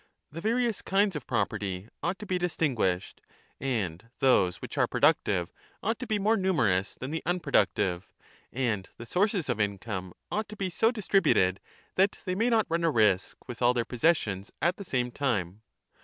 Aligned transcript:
The 0.31 0.41
various 0.41 0.81
kinds 0.81 1.15
of 1.15 1.27
property 1.27 1.87
ought 2.01 2.17
to 2.17 2.25
be 2.25 2.39
distinguished, 2.39 3.21
and 3.59 4.09
those 4.17 4.57
which 4.59 4.75
are 4.75 4.87
productive 4.87 5.53
ought 5.83 5.99
to 5.99 6.07
be 6.07 6.17
more 6.17 6.35
numerous 6.35 6.95
than 6.95 7.11
the 7.11 7.21
unpro 7.23 7.51
ductive, 7.51 8.05
and 8.51 8.89
the 8.97 9.05
sources 9.05 9.47
of 9.47 9.59
income 9.59 10.15
ought 10.31 10.49
to 10.49 10.55
be 10.57 10.71
so 10.71 10.89
distributed 10.89 11.59
that 11.97 12.17
they 12.25 12.33
may 12.33 12.49
not 12.49 12.65
run 12.67 12.83
a 12.83 12.89
risk 12.89 13.47
with 13.47 13.61
all 13.61 13.75
their 13.75 13.85
possessions 13.85 14.51
at 14.59 14.77
the 14.77 14.83
same 14.83 15.11
time. 15.11 15.61